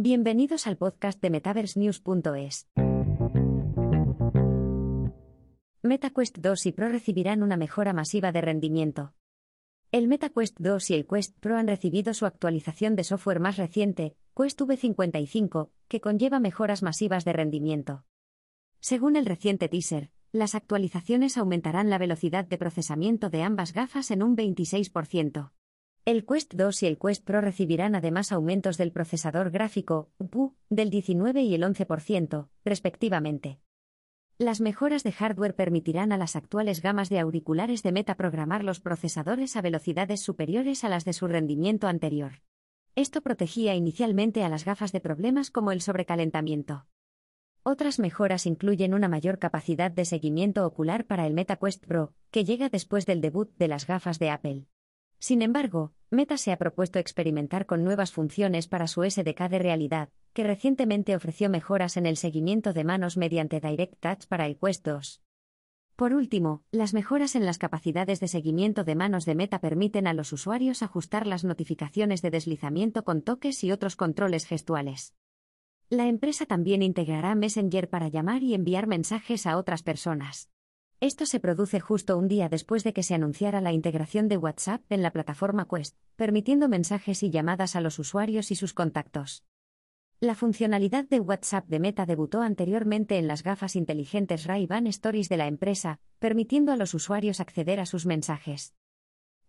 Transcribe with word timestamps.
Bienvenidos 0.00 0.68
al 0.68 0.76
podcast 0.76 1.20
de 1.20 1.28
MetaverseNews.es. 1.28 2.68
MetaQuest 5.82 6.38
2 6.38 6.66
y 6.66 6.72
Pro 6.72 6.88
recibirán 6.88 7.42
una 7.42 7.56
mejora 7.56 7.92
masiva 7.92 8.30
de 8.30 8.40
rendimiento. 8.40 9.12
El 9.90 10.06
MetaQuest 10.06 10.60
2 10.60 10.90
y 10.90 10.94
el 10.94 11.04
Quest 11.04 11.36
Pro 11.40 11.56
han 11.56 11.66
recibido 11.66 12.14
su 12.14 12.26
actualización 12.26 12.94
de 12.94 13.02
software 13.02 13.40
más 13.40 13.56
reciente, 13.56 14.14
Quest 14.36 14.60
V55, 14.60 15.70
que 15.88 16.00
conlleva 16.00 16.38
mejoras 16.38 16.84
masivas 16.84 17.24
de 17.24 17.32
rendimiento. 17.32 18.04
Según 18.78 19.16
el 19.16 19.26
reciente 19.26 19.68
teaser, 19.68 20.12
las 20.30 20.54
actualizaciones 20.54 21.36
aumentarán 21.36 21.90
la 21.90 21.98
velocidad 21.98 22.44
de 22.44 22.56
procesamiento 22.56 23.30
de 23.30 23.42
ambas 23.42 23.72
gafas 23.72 24.12
en 24.12 24.22
un 24.22 24.36
26%. 24.36 25.50
El 26.08 26.24
Quest 26.24 26.54
2 26.54 26.84
y 26.84 26.86
el 26.86 26.98
Quest 26.98 27.22
Pro 27.22 27.42
recibirán 27.42 27.94
además 27.94 28.32
aumentos 28.32 28.78
del 28.78 28.92
procesador 28.92 29.50
gráfico, 29.50 30.08
UPU, 30.16 30.56
del 30.70 30.88
19 30.88 31.42
y 31.42 31.54
el 31.54 31.62
11%, 31.62 32.48
respectivamente. 32.64 33.60
Las 34.38 34.62
mejoras 34.62 35.02
de 35.02 35.12
hardware 35.12 35.54
permitirán 35.54 36.10
a 36.12 36.16
las 36.16 36.34
actuales 36.34 36.80
gamas 36.80 37.10
de 37.10 37.18
auriculares 37.18 37.82
de 37.82 37.92
Meta 37.92 38.14
programar 38.14 38.64
los 38.64 38.80
procesadores 38.80 39.54
a 39.54 39.60
velocidades 39.60 40.22
superiores 40.22 40.82
a 40.82 40.88
las 40.88 41.04
de 41.04 41.12
su 41.12 41.28
rendimiento 41.28 41.88
anterior. 41.88 42.40
Esto 42.94 43.20
protegía 43.20 43.74
inicialmente 43.74 44.44
a 44.44 44.48
las 44.48 44.64
gafas 44.64 44.92
de 44.92 45.00
problemas 45.00 45.50
como 45.50 45.72
el 45.72 45.82
sobrecalentamiento. 45.82 46.86
Otras 47.64 47.98
mejoras 47.98 48.46
incluyen 48.46 48.94
una 48.94 49.08
mayor 49.08 49.38
capacidad 49.38 49.90
de 49.90 50.06
seguimiento 50.06 50.64
ocular 50.64 51.04
para 51.04 51.26
el 51.26 51.34
MetaQuest 51.34 51.84
Pro, 51.84 52.14
que 52.30 52.46
llega 52.46 52.70
después 52.70 53.04
del 53.04 53.20
debut 53.20 53.54
de 53.58 53.68
las 53.68 53.86
gafas 53.86 54.18
de 54.18 54.30
Apple. 54.30 54.68
Sin 55.20 55.42
embargo, 55.42 55.92
Meta 56.10 56.38
se 56.38 56.52
ha 56.52 56.56
propuesto 56.56 56.98
experimentar 56.98 57.66
con 57.66 57.84
nuevas 57.84 58.12
funciones 58.12 58.66
para 58.66 58.86
su 58.86 59.02
SDK 59.02 59.50
de 59.50 59.58
realidad, 59.58 60.08
que 60.32 60.42
recientemente 60.42 61.14
ofreció 61.14 61.50
mejoras 61.50 61.98
en 61.98 62.06
el 62.06 62.16
seguimiento 62.16 62.72
de 62.72 62.82
manos 62.82 63.18
mediante 63.18 63.60
Direct 63.60 64.00
Touch 64.00 64.26
para 64.26 64.46
el 64.46 64.56
Quest 64.58 64.86
2. 64.86 65.20
Por 65.96 66.14
último, 66.14 66.62
las 66.70 66.94
mejoras 66.94 67.34
en 67.34 67.44
las 67.44 67.58
capacidades 67.58 68.20
de 68.20 68.28
seguimiento 68.28 68.84
de 68.84 68.94
manos 68.94 69.26
de 69.26 69.34
Meta 69.34 69.60
permiten 69.60 70.06
a 70.06 70.14
los 70.14 70.32
usuarios 70.32 70.82
ajustar 70.82 71.26
las 71.26 71.44
notificaciones 71.44 72.22
de 72.22 72.30
deslizamiento 72.30 73.04
con 73.04 73.20
toques 73.20 73.62
y 73.62 73.70
otros 73.70 73.94
controles 73.94 74.46
gestuales. 74.46 75.14
La 75.90 76.06
empresa 76.06 76.46
también 76.46 76.82
integrará 76.82 77.34
Messenger 77.34 77.90
para 77.90 78.08
llamar 78.08 78.42
y 78.42 78.54
enviar 78.54 78.86
mensajes 78.86 79.44
a 79.44 79.58
otras 79.58 79.82
personas. 79.82 80.48
Esto 81.00 81.26
se 81.26 81.38
produce 81.38 81.78
justo 81.78 82.18
un 82.18 82.26
día 82.26 82.48
después 82.48 82.82
de 82.82 82.92
que 82.92 83.04
se 83.04 83.14
anunciara 83.14 83.60
la 83.60 83.72
integración 83.72 84.26
de 84.26 84.36
WhatsApp 84.36 84.82
en 84.90 85.00
la 85.00 85.12
plataforma 85.12 85.68
Quest, 85.68 85.96
permitiendo 86.16 86.68
mensajes 86.68 87.22
y 87.22 87.30
llamadas 87.30 87.76
a 87.76 87.80
los 87.80 88.00
usuarios 88.00 88.50
y 88.50 88.56
sus 88.56 88.74
contactos. 88.74 89.44
La 90.18 90.34
funcionalidad 90.34 91.04
de 91.04 91.20
WhatsApp 91.20 91.68
de 91.68 91.78
Meta 91.78 92.04
debutó 92.04 92.42
anteriormente 92.42 93.16
en 93.16 93.28
las 93.28 93.44
gafas 93.44 93.76
inteligentes 93.76 94.46
Ray-Ban 94.46 94.88
Stories 94.88 95.28
de 95.28 95.36
la 95.36 95.46
empresa, 95.46 96.00
permitiendo 96.18 96.72
a 96.72 96.76
los 96.76 96.92
usuarios 96.94 97.38
acceder 97.38 97.78
a 97.78 97.86
sus 97.86 98.04
mensajes. 98.04 98.74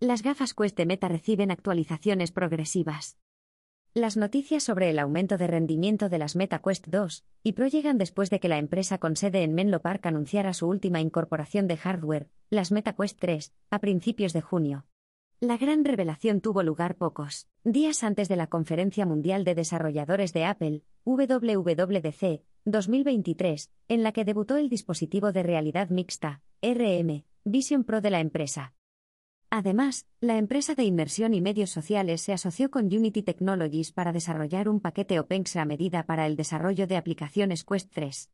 Las 0.00 0.22
gafas 0.22 0.52
Quest 0.52 0.76
de 0.76 0.84
Meta 0.84 1.08
reciben 1.08 1.50
actualizaciones 1.50 2.30
progresivas. 2.30 3.16
Las 3.98 4.16
noticias 4.16 4.62
sobre 4.62 4.90
el 4.90 5.00
aumento 5.00 5.38
de 5.38 5.48
rendimiento 5.48 6.08
de 6.08 6.18
las 6.18 6.36
MetaQuest 6.36 6.86
2 6.86 7.24
y 7.42 7.54
Pro 7.54 7.66
llegan 7.66 7.98
después 7.98 8.30
de 8.30 8.38
que 8.38 8.48
la 8.48 8.58
empresa 8.58 8.98
con 8.98 9.16
sede 9.16 9.42
en 9.42 9.54
Menlo 9.54 9.82
Park 9.82 10.06
anunciara 10.06 10.54
su 10.54 10.68
última 10.68 11.00
incorporación 11.00 11.66
de 11.66 11.76
hardware, 11.76 12.28
las 12.48 12.70
MetaQuest 12.70 13.18
3, 13.18 13.52
a 13.72 13.80
principios 13.80 14.32
de 14.32 14.40
junio. 14.40 14.86
La 15.40 15.56
gran 15.56 15.84
revelación 15.84 16.40
tuvo 16.40 16.62
lugar 16.62 16.94
pocos 16.94 17.48
días 17.64 18.04
antes 18.04 18.28
de 18.28 18.36
la 18.36 18.46
Conferencia 18.46 19.04
Mundial 19.04 19.42
de 19.42 19.56
Desarrolladores 19.56 20.32
de 20.32 20.44
Apple, 20.44 20.84
WWDC, 21.04 22.42
2023, 22.66 23.72
en 23.88 24.04
la 24.04 24.12
que 24.12 24.24
debutó 24.24 24.58
el 24.58 24.68
dispositivo 24.68 25.32
de 25.32 25.42
realidad 25.42 25.90
mixta, 25.90 26.40
RM, 26.62 27.24
Vision 27.42 27.82
Pro 27.82 28.00
de 28.00 28.10
la 28.10 28.20
empresa. 28.20 28.74
Además, 29.50 30.06
la 30.20 30.36
empresa 30.36 30.74
de 30.74 30.84
inmersión 30.84 31.32
y 31.32 31.40
medios 31.40 31.70
sociales 31.70 32.20
se 32.20 32.34
asoció 32.34 32.70
con 32.70 32.84
Unity 32.86 33.22
Technologies 33.22 33.92
para 33.92 34.12
desarrollar 34.12 34.68
un 34.68 34.80
paquete 34.80 35.18
OpenX 35.18 35.56
a 35.56 35.64
medida 35.64 36.04
para 36.04 36.26
el 36.26 36.36
desarrollo 36.36 36.86
de 36.86 36.98
aplicaciones 36.98 37.64
Quest 37.64 37.90
3. 37.94 38.30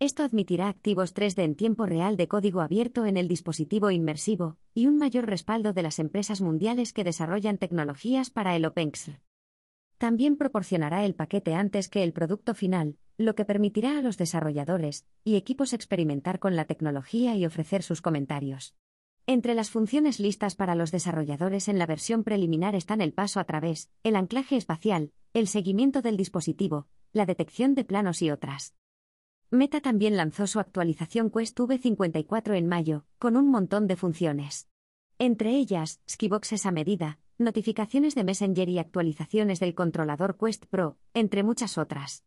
Esto 0.00 0.24
admitirá 0.24 0.68
activos 0.68 1.14
3D 1.14 1.42
en 1.42 1.54
tiempo 1.54 1.86
real 1.86 2.16
de 2.16 2.26
código 2.26 2.60
abierto 2.60 3.06
en 3.06 3.16
el 3.16 3.28
dispositivo 3.28 3.92
inmersivo 3.92 4.58
y 4.74 4.88
un 4.88 4.98
mayor 4.98 5.26
respaldo 5.26 5.72
de 5.72 5.82
las 5.82 6.00
empresas 6.00 6.40
mundiales 6.40 6.92
que 6.92 7.04
desarrollan 7.04 7.58
tecnologías 7.58 8.30
para 8.30 8.56
el 8.56 8.66
OpenX. 8.66 9.12
También 9.98 10.36
proporcionará 10.36 11.04
el 11.06 11.14
paquete 11.14 11.54
antes 11.54 11.88
que 11.88 12.02
el 12.02 12.12
producto 12.12 12.54
final, 12.54 12.98
lo 13.16 13.34
que 13.36 13.46
permitirá 13.46 13.98
a 13.98 14.02
los 14.02 14.18
desarrolladores 14.18 15.06
y 15.24 15.36
equipos 15.36 15.72
experimentar 15.72 16.40
con 16.40 16.56
la 16.56 16.66
tecnología 16.66 17.36
y 17.36 17.46
ofrecer 17.46 17.82
sus 17.82 18.02
comentarios. 18.02 18.74
Entre 19.28 19.56
las 19.56 19.70
funciones 19.70 20.20
listas 20.20 20.54
para 20.54 20.76
los 20.76 20.92
desarrolladores 20.92 21.66
en 21.66 21.80
la 21.80 21.86
versión 21.86 22.22
preliminar 22.22 22.76
están 22.76 23.00
el 23.00 23.12
paso 23.12 23.40
a 23.40 23.44
través, 23.44 23.90
el 24.04 24.14
anclaje 24.14 24.56
espacial, 24.56 25.10
el 25.34 25.48
seguimiento 25.48 26.00
del 26.00 26.16
dispositivo, 26.16 26.86
la 27.12 27.26
detección 27.26 27.74
de 27.74 27.84
planos 27.84 28.22
y 28.22 28.30
otras. 28.30 28.76
Meta 29.50 29.80
también 29.80 30.16
lanzó 30.16 30.46
su 30.46 30.60
actualización 30.60 31.30
Quest 31.30 31.58
V54 31.58 32.56
en 32.56 32.68
mayo, 32.68 33.04
con 33.18 33.36
un 33.36 33.50
montón 33.50 33.88
de 33.88 33.96
funciones. 33.96 34.68
Entre 35.18 35.56
ellas, 35.56 36.00
skiboxes 36.08 36.64
a 36.64 36.70
medida, 36.70 37.18
notificaciones 37.36 38.14
de 38.14 38.22
Messenger 38.22 38.68
y 38.68 38.78
actualizaciones 38.78 39.58
del 39.58 39.74
controlador 39.74 40.36
Quest 40.38 40.66
Pro, 40.66 40.98
entre 41.14 41.42
muchas 41.42 41.78
otras. 41.78 42.24